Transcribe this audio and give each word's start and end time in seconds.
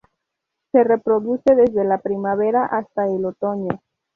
Se 0.71 0.83
reproduce 0.83 1.53
desde 1.53 1.83
la 1.83 1.99
primavera 1.99 2.65
hasta 2.65 3.05
el 3.05 3.23
otoño. 3.23 3.81